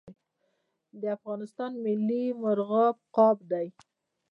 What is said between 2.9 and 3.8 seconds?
عقاب دی